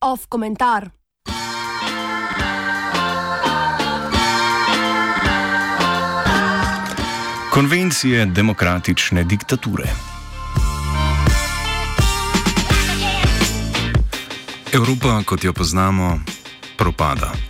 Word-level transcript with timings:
Off 0.00 0.26
komentar. 0.28 0.90
Konvencije 7.50 8.26
demokratične 8.26 9.24
diktature. 9.24 9.84
Evropa, 14.72 15.22
kot 15.26 15.44
jo 15.44 15.52
poznamo, 15.52 16.20
propada. 16.76 17.47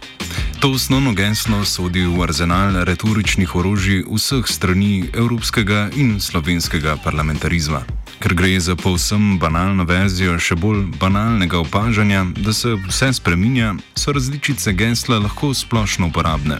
To 0.61 0.70
osnovno 0.70 1.12
geslo 1.12 1.64
sodi 1.64 2.02
v 2.02 2.22
arzenal 2.22 2.84
retoričnih 2.84 3.54
orožij 3.57 4.03
vseh 4.11 4.43
strani 4.46 5.07
evropskega 5.14 5.90
in 5.94 6.18
slovenskega 6.21 6.96
parlamentarizma. 7.04 7.82
Ker 8.18 8.34
gre 8.34 8.58
za 8.61 8.75
povsem 8.75 9.39
banalno 9.39 9.84
verzijo 9.86 10.34
še 10.39 10.58
bolj 10.58 10.82
banalnega 10.98 11.61
opažanja, 11.62 12.25
da 12.43 12.53
se 12.53 12.75
vse 12.75 13.12
spreminja, 13.12 13.76
so 13.94 14.12
različice 14.12 14.72
gesla 14.75 15.21
lahko 15.22 15.54
splošno 15.54 16.11
uporabne. 16.11 16.59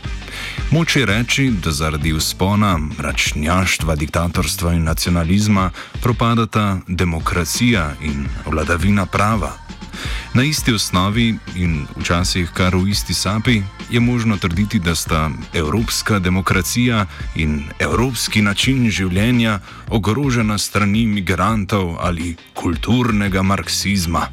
Moč 0.71 0.97
je 0.97 1.07
reči, 1.07 1.51
da 1.51 1.75
zaradi 1.75 2.15
vzpona, 2.15 2.77
mračnjaštva, 2.79 3.97
diktatorstva 3.99 4.77
in 4.79 4.87
nacionalizma 4.87 5.71
propadata 6.03 6.79
demokracija 6.87 7.97
in 8.03 8.29
vladavina 8.47 9.07
prava. 9.07 9.57
Na 10.35 10.43
isti 10.45 10.73
osnovi 10.75 11.35
in 11.57 11.87
včasih 11.97 12.51
kar 12.55 12.77
v 12.77 12.89
isti 12.89 13.15
sapi 13.15 13.63
je 13.91 14.01
možno 14.01 14.37
trditi, 14.37 14.79
da 14.79 14.95
sta 14.95 15.31
evropska 15.55 16.19
demokracija 16.19 17.07
in 17.35 17.63
evropski 17.79 18.43
način 18.43 18.91
življenja 18.91 19.61
ogrožena 19.89 20.59
strani 20.59 21.07
migrantov 21.07 21.97
ali 22.01 22.37
kulturnega 22.55 23.43
marksizma. 23.43 24.29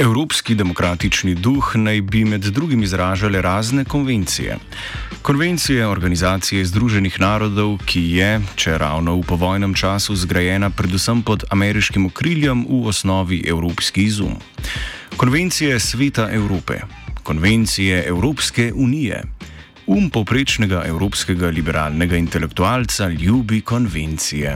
Evropski 0.00 0.54
demokratični 0.54 1.34
duh 1.34 1.72
naj 1.76 2.00
bi 2.00 2.24
med 2.24 2.40
drugim 2.40 2.82
izražale 2.82 3.42
razne 3.42 3.84
konvencije. 3.84 4.56
Konvencija 5.22 5.90
Organizacije 5.90 6.64
Združenih 6.64 7.20
narodov, 7.20 7.76
ki 7.84 8.00
je, 8.16 8.30
če 8.56 8.78
ravno 8.78 9.18
v 9.18 9.26
povojnem 9.28 9.74
času, 9.74 10.16
zgrajena 10.16 10.70
predvsem 10.70 11.20
pod 11.22 11.44
ameriškim 11.50 12.06
okriljem, 12.06 12.64
v 12.64 12.86
osnovi 12.88 13.42
evropski 13.48 14.04
izum. 14.08 14.40
Konvencije 15.16 15.80
Sveta 15.80 16.30
Evrope, 16.32 16.80
konvencije 17.22 18.04
Evropske 18.08 18.72
unije. 18.74 19.22
Um 19.90 20.06
poprečnega 20.06 20.84
evropskega 20.86 21.48
liberalnega 21.50 22.14
intelektualca 22.16 23.08
ljubi 23.08 23.58
konvencije. 23.66 24.52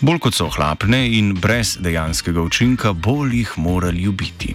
Bolj 0.00 0.20
kot 0.22 0.36
so 0.38 0.46
ohlapne 0.46 1.00
in 1.18 1.32
brez 1.34 1.72
dejanskega 1.82 2.38
učinka, 2.38 2.92
bolj 2.92 3.34
jih 3.40 3.56
mora 3.58 3.90
ljubiti. 3.90 4.54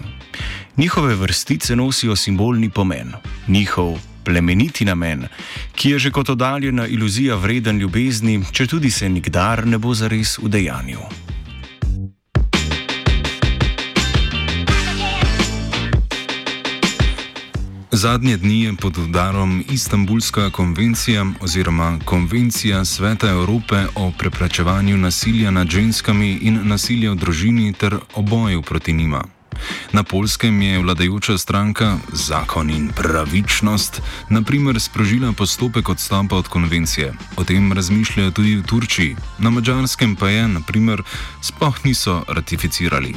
Njihove 0.76 1.14
vrstice 1.14 1.76
nosijo 1.76 2.16
simbolni 2.16 2.70
pomen, 2.70 3.12
njihov 3.48 3.98
plemeniti 4.24 4.84
namen, 4.84 5.28
ki 5.74 5.90
je 5.90 5.98
že 5.98 6.10
kot 6.10 6.32
oddaljena 6.32 6.86
iluzija 6.86 7.36
vreden 7.36 7.78
ljubezni, 7.78 8.40
če 8.52 8.66
tudi 8.66 8.90
se 8.90 9.08
nikdar 9.08 9.66
ne 9.66 9.78
bo 9.78 9.94
zares 9.94 10.38
udejanil. 10.38 11.04
Zadnje 17.96 18.36
dni 18.36 18.62
je 18.62 18.74
pod 18.76 18.98
udarom 18.98 19.64
Istanbulska 19.70 20.50
konvencija 20.50 21.26
oziroma 21.40 21.98
Konvencija 22.04 22.84
Sveta 22.84 23.28
Evrope 23.28 23.84
o 23.94 24.12
preprečevanju 24.18 24.96
nasilja 24.96 25.50
nad 25.50 25.68
ženskami 25.68 26.38
in 26.42 26.60
nasilja 26.68 27.10
v 27.10 27.14
družini 27.14 27.72
ter 27.72 27.96
o 28.14 28.22
boju 28.22 28.62
proti 28.62 28.92
njima. 28.92 29.24
Na 29.92 30.02
polskem 30.02 30.62
je 30.62 30.78
vladajoča 30.78 31.38
stranka 31.38 31.96
Zakon 32.12 32.70
in 32.70 32.88
pravičnost 32.88 34.02
naprimer 34.30 34.80
sprožila 34.80 35.32
postopek 35.32 35.88
odstopa 35.88 36.36
od 36.36 36.48
konvencije. 36.48 37.12
O 37.36 37.44
tem 37.44 37.72
razmišljajo 37.72 38.30
tudi 38.30 38.56
v 38.56 38.62
Turčiji, 38.62 39.16
na 39.38 39.50
mačarskem 39.50 40.16
pa 40.16 40.28
je, 40.28 40.48
naprimer, 40.48 41.02
sploh 41.42 41.84
niso 41.84 42.24
ratificirali. 42.28 43.14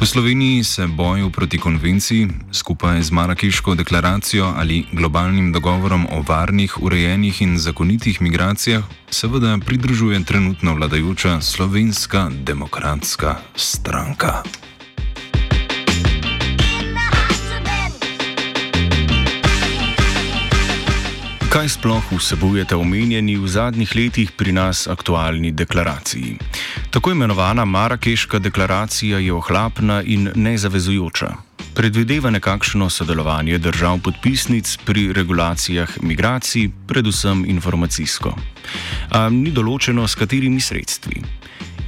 V 0.00 0.06
Sloveniji 0.06 0.64
se 0.64 0.86
boju 0.86 1.30
proti 1.30 1.58
konvenciji 1.58 2.28
skupaj 2.52 3.02
z 3.02 3.10
Marakeško 3.10 3.74
deklaracijo 3.74 4.54
ali 4.56 4.86
globalnim 4.92 5.52
dogovorom 5.52 6.06
o 6.10 6.22
varnih, 6.28 6.82
urejenih 6.82 7.42
in 7.42 7.58
zakonitih 7.58 8.22
migracijah 8.22 8.84
seveda 9.10 9.58
pridružuje 9.66 10.24
trenutno 10.24 10.74
vladajoča 10.74 11.40
slovenska 11.40 12.30
demokratska 12.44 13.36
stranka. 13.56 14.42
Kaj 21.52 21.68
sploh 21.68 22.00
vsebujete 22.16 22.72
omenjeni 22.72 23.36
v 23.36 23.44
zadnjih 23.44 23.90
letih 23.92 24.30
pri 24.32 24.56
nas 24.56 24.88
aktualni 24.88 25.50
deklaraciji? 25.52 26.38
Tako 26.90 27.12
imenovana 27.12 27.64
Marakeška 27.68 28.38
deklaracija 28.38 29.18
je 29.18 29.32
ohlapna 29.32 30.00
in 30.00 30.30
nezavezujoča. 30.34 31.28
Predvideva 31.76 32.30
nekakšno 32.32 32.88
sodelovanje 32.90 33.58
držav 33.58 34.00
podpisnic 34.00 34.78
pri 34.84 35.12
regulacijah 35.12 35.92
migracij, 36.00 36.70
predvsem 36.88 37.44
informacijsko. 37.44 38.32
A 39.10 39.28
ni 39.28 39.52
določeno, 39.52 40.08
s 40.08 40.16
katerimi 40.16 40.60
sredstvi. 40.60 41.20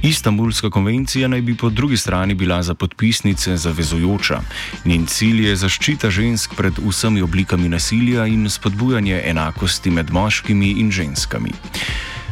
Istanbulska 0.01 0.69
konvencija 0.69 1.27
naj 1.27 1.41
bi 1.41 1.55
po 1.57 1.69
drugi 1.69 1.97
strani 1.97 2.33
bila 2.33 2.63
za 2.63 2.73
podpisnice 2.73 3.57
zavezujoča. 3.57 4.41
Njen 4.85 5.05
cilj 5.05 5.47
je 5.47 5.55
zaščita 5.55 6.09
žensk 6.09 6.55
pred 6.57 6.73
vsemi 6.87 7.21
oblikami 7.21 7.69
nasilja 7.69 8.25
in 8.25 8.49
spodbujanje 8.49 9.21
enakosti 9.25 9.89
med 9.89 10.11
moškimi 10.11 10.71
in 10.79 10.91
ženskami. 10.91 11.51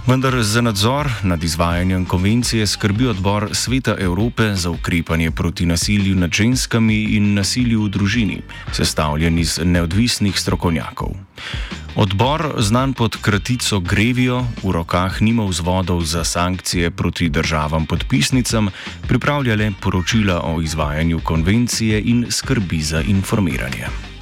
Vendar 0.08 0.44
za 0.44 0.62
nadzor 0.62 1.08
nad 1.24 1.44
izvajanjem 1.44 2.06
konvencije 2.06 2.68
skrbi 2.68 3.08
odbor 3.08 3.50
Sveta 3.52 3.96
Evrope 4.00 4.56
za 4.56 4.70
ukrepanje 4.70 5.32
proti 5.32 5.66
nasilju 5.66 6.16
nad 6.16 6.32
ženskami 6.32 7.04
in 7.04 7.34
nasilju 7.34 7.84
v 7.84 7.90
družini, 7.90 8.42
sestavljen 8.72 9.40
iz 9.40 9.60
neodvisnih 9.64 10.40
strokovnjakov. 10.40 11.16
Odbor, 11.96 12.56
znan 12.58 12.94
pod 12.94 13.18
kratico 13.22 13.80
Grevijo, 13.80 14.46
v 14.64 14.72
rokah 14.72 15.22
nima 15.22 15.46
vzvodov 15.46 16.02
za 16.04 16.24
sankcije 16.24 16.92
proti 16.92 17.30
državam 17.30 17.86
podpisnicam, 17.86 18.70
pripravlja 19.08 19.56
le 19.56 19.72
poročila 19.82 20.42
o 20.44 20.62
izvajanju 20.62 21.20
konvencije 21.24 22.02
in 22.02 22.26
skrbi 22.30 22.82
za 22.82 23.02
informiranje. 23.02 24.13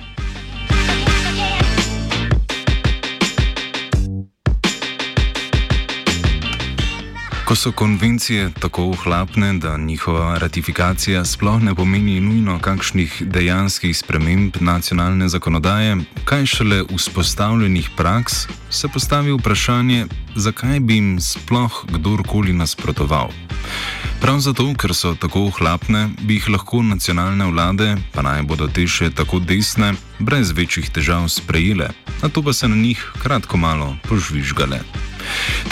Ko 7.51 7.55
so 7.55 7.71
konvencije 7.71 8.51
tako 8.59 8.83
ohlapne, 8.83 9.53
da 9.53 9.77
njihova 9.77 10.37
ratifikacija 10.37 11.25
sploh 11.25 11.61
ne 11.61 11.75
pomeni 11.75 12.19
nujno 12.19 12.59
kakšnih 12.59 13.23
dejanskih 13.25 13.97
sprememb 13.97 14.55
nacionalne 14.59 15.27
zakonodaje, 15.29 15.97
kaj 16.25 16.45
šele 16.45 16.83
vzpostavljenih 16.95 17.89
praks, 17.97 18.33
se 18.69 18.87
postavi 18.87 19.31
vprašanje, 19.31 20.05
zakaj 20.35 20.79
bi 20.79 20.95
jim 20.95 21.19
sploh 21.21 21.85
kdorkoli 21.91 22.53
nasprotoval. 22.53 23.29
Prav 24.21 24.39
zato, 24.39 24.71
ker 24.79 24.95
so 24.95 25.15
tako 25.15 25.49
ohlapne, 25.51 26.09
bi 26.21 26.39
jih 26.39 26.49
lahko 26.49 26.81
nacionalne 26.81 27.51
vlade, 27.51 27.97
pa 28.13 28.21
naj 28.21 28.47
bodo 28.47 28.71
te 28.71 28.87
še 28.87 29.11
tako 29.11 29.43
desne, 29.43 29.93
brez 30.19 30.55
večjih 30.55 30.89
težav 30.89 31.27
sprejele, 31.27 31.91
na 32.23 32.29
to 32.29 32.43
pa 32.43 32.53
se 32.53 32.67
na 32.67 32.75
njih 32.75 33.11
kratko 33.19 33.57
malo 33.57 33.95
požvižgale. 34.07 35.10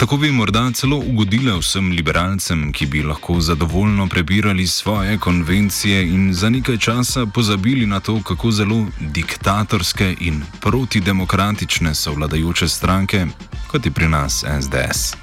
Tako 0.00 0.16
bi 0.16 0.30
morda 0.32 0.70
celo 0.72 0.96
ugodile 0.96 1.52
vsem 1.58 1.90
liberalcem, 1.92 2.72
ki 2.72 2.86
bi 2.86 3.02
lahko 3.02 3.40
zadovoljno 3.40 4.06
prebirali 4.08 4.66
svoje 4.66 5.18
konvencije 5.18 6.02
in 6.02 6.32
za 6.34 6.50
nekaj 6.50 6.78
časa 6.78 7.26
pozabili 7.26 7.86
na 7.86 8.00
to, 8.00 8.22
kako 8.22 8.50
zelo 8.50 8.86
diktatorske 9.00 10.16
in 10.20 10.42
protidemokratične 10.60 11.94
so 11.94 12.12
vladajoče 12.12 12.68
stranke, 12.68 13.26
kot 13.68 13.86
je 13.86 13.92
pri 13.92 14.08
nas 14.08 14.44
SDS. 14.60 15.16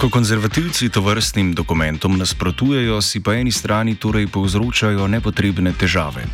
Ko 0.00 0.10
konzervativci 0.10 0.88
to 0.88 1.00
vrstnim 1.00 1.54
dokumentom 1.54 2.18
nasprotujejo, 2.18 3.02
si 3.02 3.20
po 3.22 3.32
eni 3.32 3.52
strani 3.52 3.94
torej 3.94 4.26
povzročajo 4.26 5.08
nepotrebne 5.08 5.72
težave. 5.72 6.24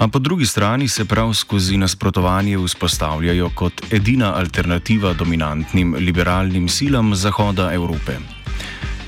A 0.00 0.08
po 0.08 0.18
drugi 0.18 0.46
strani 0.46 0.88
se 0.88 1.04
prav 1.04 1.34
skozi 1.34 1.76
nasprotovanje 1.76 2.58
vzpostavljajo 2.58 3.50
kot 3.54 3.82
edina 3.92 4.34
alternativa 4.34 5.12
dominantnim 5.12 5.94
liberalnim 5.98 6.68
silam 6.68 7.14
Zahoda 7.14 7.72
Evrope. 7.74 8.16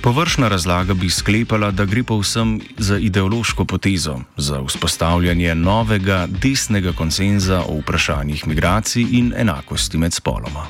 Površna 0.03 0.49
razlaga 0.49 0.94
bi 0.94 1.11
sklepala, 1.11 1.71
da 1.71 1.85
gre 1.85 2.03
povsem 2.03 2.61
za 2.79 2.99
ideološko 2.99 3.65
potezo, 3.65 4.19
za 4.37 4.61
vzpostavljanje 4.67 5.55
novega 5.55 6.27
desnega 6.43 6.93
konsenza 6.93 7.62
o 7.69 7.79
vprašanjih 7.81 8.47
migracij 8.47 9.06
in 9.11 9.33
enakosti 9.37 9.99
med 9.99 10.12
spoloma. 10.12 10.67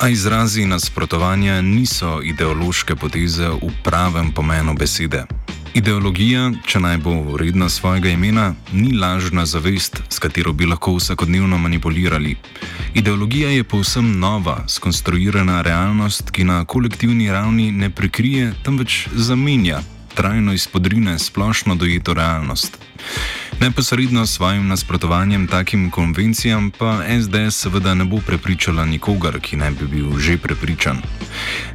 A 0.00 0.08
izrazi 0.08 0.64
nasprotovanja 0.64 1.60
niso 1.60 2.22
ideološke 2.24 2.96
poteze 2.96 3.48
v 3.48 3.68
pravem 3.84 4.32
pomenu 4.32 4.72
besede. 4.74 5.26
Ideologija, 5.76 6.46
če 6.64 6.80
naj 6.80 6.96
bo 7.04 7.12
vredna 7.34 7.68
svojega 7.68 8.08
imena, 8.08 8.54
ni 8.72 8.94
lažna 8.96 9.44
zavest, 9.46 10.00
s 10.08 10.18
katero 10.18 10.54
bi 10.56 10.64
lahko 10.66 10.94
vsakodnevno 10.96 11.58
manipulirali. 11.58 12.32
Ideologija 12.94 13.50
je 13.50 13.64
povsem 13.64 14.08
nova, 14.18 14.64
skonstruirana 14.68 15.60
realnost, 15.62 16.30
ki 16.32 16.48
na 16.48 16.64
kolektivni 16.64 17.28
ravni 17.28 17.68
ne 17.72 17.90
prekrije, 17.90 18.54
temveč 18.64 19.04
zamenja, 19.12 19.82
trajno 20.14 20.56
izpodrine 20.56 21.18
splošno 21.18 21.74
dojeto 21.74 22.14
realnost. 22.14 22.78
Neposredno 23.60 24.26
s 24.26 24.32
svojim 24.32 24.68
nasprotovanjem 24.68 25.46
takim 25.46 25.90
konvencijam 25.90 26.70
pa 26.78 27.02
SDS 27.22 27.56
seveda 27.56 27.94
ne 27.94 28.04
bo 28.04 28.18
prepričala 28.26 28.84
nikogar, 28.84 29.40
ki 29.40 29.56
ne 29.56 29.70
bi 29.70 29.86
bil 29.86 30.18
že 30.18 30.38
prepričan. 30.38 31.02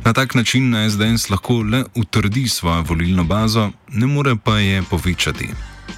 Na 0.05 0.13
tak 0.13 0.35
način 0.35 0.75
SDS 0.89 1.29
lahko 1.29 1.61
le 1.61 1.83
utrdi 1.95 2.47
svojo 2.47 2.81
volilno 2.81 3.23
bazo, 3.23 3.71
ne 3.91 4.07
more 4.07 4.35
pa 4.43 4.57
je 4.57 4.83
povečati. 4.89 5.49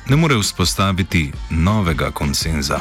Ne 0.10 0.16
more 0.16 0.36
vzpostaviti 0.42 1.31
novega 1.50 2.12
konsenza. 2.12 2.80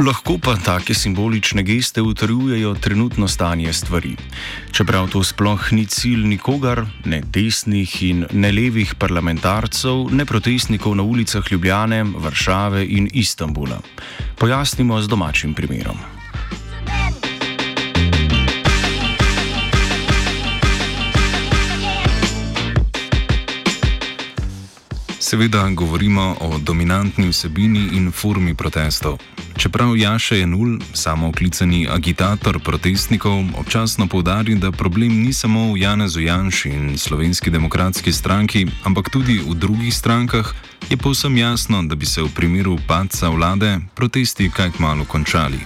Lahko 0.00 0.38
pa 0.40 0.54
take 0.56 0.94
simbolične 0.94 1.62
geste 1.62 2.02
utrjujejo 2.02 2.74
trenutno 2.74 3.28
stanje 3.28 3.72
stvari. 3.72 4.16
Čeprav 4.72 5.08
to 5.08 5.22
sploh 5.24 5.72
ni 5.72 5.86
cilj 5.86 6.24
nikogar, 6.24 6.86
ne 7.04 7.20
desnih 7.20 8.02
in 8.02 8.24
ne 8.32 8.52
levih 8.52 8.94
parlamentarcev, 8.94 10.08
ne 10.12 10.24
protestnikov 10.24 10.96
na 10.96 11.02
ulicah 11.02 11.52
Ljubljane, 11.52 12.04
Varšave 12.16 12.86
in 12.86 13.10
Istanbula. 13.12 13.80
Pojasnimo 14.38 15.02
z 15.02 15.08
domačim 15.08 15.54
primerom. 15.54 15.96
Seveda 25.18 25.68
govorimo 25.68 26.36
o 26.40 26.58
dominantni 26.58 27.28
vsebini 27.28 27.88
in 27.92 28.10
formi 28.12 28.54
protestov. 28.54 29.18
Čeprav 29.60 29.96
Jaša 29.96 30.34
je 30.34 30.46
nul, 30.46 30.78
samo 30.92 31.28
oklicani 31.28 31.88
agitator 31.90 32.60
protestnikov, 32.64 33.44
občasno 33.60 34.06
povdari, 34.06 34.54
da 34.54 34.72
problem 34.72 35.20
ni 35.20 35.32
samo 35.32 35.72
v 35.72 35.84
Janezu 35.84 36.20
Janši 36.20 36.68
in 36.68 36.98
slovenski 36.98 37.50
demokratski 37.50 38.12
stranki, 38.12 38.66
ampak 38.84 39.10
tudi 39.12 39.36
v 39.36 39.54
drugih 39.54 39.92
strankah, 39.94 40.54
je 40.90 40.96
povsem 40.96 41.36
jasno, 41.36 41.82
da 41.82 41.94
bi 41.94 42.06
se 42.06 42.22
v 42.22 42.32
primeru 42.34 42.78
padca 42.88 43.28
vlade 43.28 43.78
protesti 43.94 44.50
kaj 44.50 44.70
malo 44.78 45.04
končali. 45.04 45.60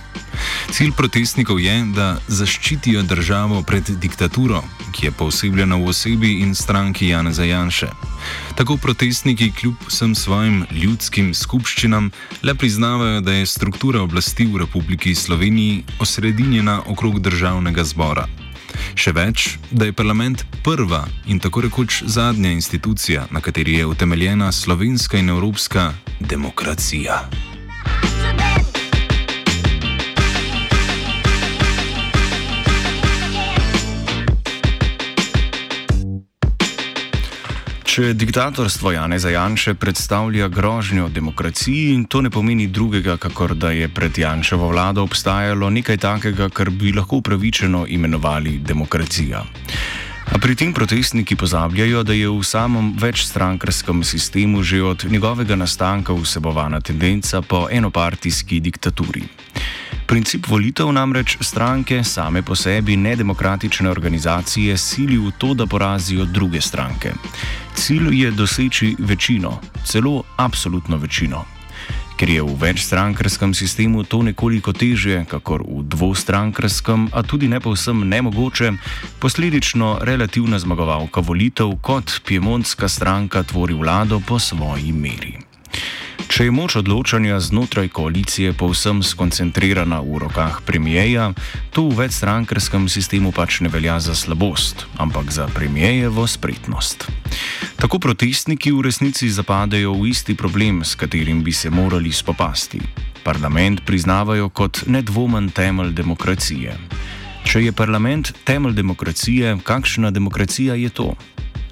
Cilj 0.70 0.92
protestnikov 0.96 1.60
je, 1.60 1.84
da 1.94 2.16
zaščitijo 2.28 3.02
državo 3.02 3.62
pred 3.62 3.84
diktaturo, 3.84 4.62
ki 4.92 5.06
je 5.06 5.12
posebljena 5.12 5.76
v 5.76 5.88
osebi 5.88 6.32
in 6.42 6.54
stranki 6.54 7.08
Janeza 7.08 7.44
Janše. 7.44 7.88
Tako 8.54 8.76
protestniki 8.76 9.52
kljub 9.52 9.74
vsem 9.88 10.14
svojim 10.14 10.66
ljudskim 10.70 11.34
skupščinam 11.34 12.10
le 12.42 12.54
priznavajo, 12.54 13.20
da 13.20 13.32
je 13.32 13.46
struktura 13.46 13.83
oblasti 13.92 14.46
v 14.46 14.64
Republiki 14.64 15.14
Sloveniji 15.14 15.84
osredinjena 16.00 16.80
okrog 16.86 17.20
državnega 17.20 17.84
zbora. 17.84 18.24
Še 18.96 19.12
več, 19.12 19.58
da 19.70 19.84
je 19.84 19.92
parlament 19.92 20.46
prva 20.64 21.04
in 21.26 21.38
tako 21.38 21.66
rekoč 21.68 22.02
zadnja 22.06 22.50
institucija, 22.50 23.26
na 23.30 23.44
kateri 23.44 23.78
je 23.78 23.86
utemeljena 23.86 24.52
slovenska 24.52 25.18
in 25.18 25.28
evropska 25.28 25.92
demokracija. 26.20 27.22
Če 37.94 38.08
diktatorstvo 38.18 38.90
Jane 38.90 39.20
Zajanše 39.22 39.76
predstavlja 39.78 40.48
grožnjo 40.50 41.04
demokraciji, 41.14 42.00
to 42.10 42.24
ne 42.26 42.30
pomeni 42.30 42.66
drugega, 42.66 43.14
kakor 43.22 43.54
da 43.54 43.70
je 43.70 43.86
pred 43.86 44.18
Janševo 44.18 44.66
vlado 44.72 45.04
obstajalo 45.06 45.68
nekaj 45.70 46.00
takega, 46.02 46.48
kar 46.50 46.72
bi 46.74 46.90
lahko 46.90 47.20
upravičeno 47.22 47.84
imenovali 47.86 48.56
demokracija. 48.58 49.44
A 50.26 50.42
pri 50.42 50.58
tem 50.58 50.74
protestniki 50.74 51.38
pozabljajo, 51.38 52.02
da 52.02 52.18
je 52.18 52.34
v 52.34 52.42
samem 52.42 52.96
večstrankarskem 52.98 54.02
sistemu 54.02 54.66
že 54.66 54.82
od 54.82 55.06
njegovega 55.06 55.54
nastanka 55.54 56.18
vsebovana 56.18 56.80
tendenca 56.80 57.42
po 57.46 57.68
enopartijski 57.70 58.58
diktaturi. 58.60 59.22
Princip 60.06 60.46
volitev 60.46 60.92
namreč 60.92 61.38
stranke 61.40 62.04
same 62.04 62.42
po 62.42 62.54
sebi 62.54 62.96
nedemokratične 62.96 63.90
organizacije 63.90 64.76
sili 64.76 65.18
v 65.18 65.32
to, 65.38 65.54
da 65.54 65.66
porazijo 65.66 66.24
druge 66.24 66.60
stranke. 66.60 67.12
Cilj 67.74 68.22
je 68.22 68.30
doseči 68.30 68.96
večino, 68.98 69.60
celo 69.84 70.22
absolutno 70.36 70.96
večino. 70.96 71.44
Ker 72.16 72.30
je 72.30 72.42
v 72.42 72.54
večstrankarskem 72.54 73.54
sistemu 73.54 74.04
to 74.04 74.22
nekoliko 74.22 74.72
težje, 74.72 75.24
kakor 75.26 75.64
v 75.66 75.82
dvostrankarskem, 75.82 77.08
a 77.12 77.22
tudi 77.22 77.48
ne 77.48 77.58
povsem 77.60 78.04
nemogoče, 78.08 78.72
posledično 79.18 79.98
relativna 80.02 80.58
zmagovalka 80.58 81.20
volitev 81.20 81.74
kot 81.82 82.22
Piemontska 82.22 82.88
stranka 82.88 83.42
tvori 83.42 83.74
vlado 83.74 84.20
po 84.22 84.38
svoji 84.38 84.92
meri. 84.92 85.53
Če 86.34 86.48
je 86.48 86.50
moč 86.50 86.74
odločanja 86.74 87.36
znotraj 87.38 87.92
koalicije 87.94 88.56
povsem 88.58 89.04
skoncentrirana 89.06 90.00
v 90.02 90.18
rokah 90.18 90.56
premijeja, 90.66 91.28
to 91.70 91.84
v 91.86 92.00
večstrankarskem 92.00 92.88
sistemu 92.90 93.30
pač 93.30 93.60
ne 93.62 93.70
velja 93.70 94.00
za 94.02 94.18
slabost, 94.18 94.82
ampak 94.98 95.30
za 95.30 95.46
premijejevo 95.46 96.26
spretnost. 96.26 97.06
Tako 97.78 98.02
protestniki 98.02 98.74
v 98.74 98.82
resnici 98.82 99.30
zapadajo 99.30 99.94
v 99.94 100.10
isti 100.10 100.34
problem, 100.34 100.82
s 100.82 100.98
katerim 100.98 101.38
bi 101.46 101.54
se 101.54 101.70
morali 101.70 102.10
spopasti. 102.10 102.82
Parlament 103.22 103.86
priznavajo 103.86 104.50
kot 104.50 104.90
nedvomen 104.90 105.54
temelj 105.54 105.94
demokracije. 105.94 106.74
Če 107.46 107.62
je 107.62 107.70
parlament 107.70 108.34
temelj 108.42 108.74
demokracije, 108.74 109.54
kakšna 109.62 110.10
demokracija 110.10 110.74
je 110.74 110.90
to? 110.90 111.14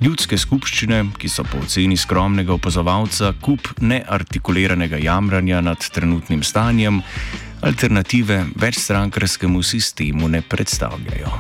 Ljudske 0.03 0.35
skupščine, 0.35 0.97
ki 1.15 1.29
so 1.31 1.45
po 1.47 1.61
oceni 1.63 1.95
skromnega 1.95 2.57
opazovalca 2.57 3.29
kup 3.39 3.69
neartikuliranega 3.79 4.99
jamranja 4.99 5.61
nad 5.63 5.79
trenutnim 5.95 6.43
stanjem, 6.43 6.99
alternative 7.63 8.41
večstrankarskemu 8.59 9.63
sistemu 9.63 10.29
ne 10.29 10.43
predstavljajo. 10.43 11.31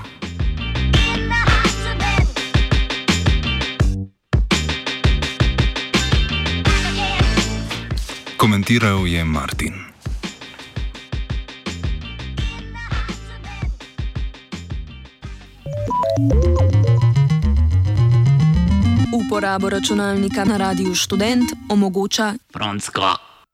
Komentiral 8.38 9.07
je 9.11 9.25
Martin. 9.25 9.75
Uporabo 19.26 19.71
računalnika 19.71 20.45
na 20.45 20.57
Radiu 20.57 20.95
Student 20.95 21.52
omogoča 21.69 22.35
Franska. 22.52 23.32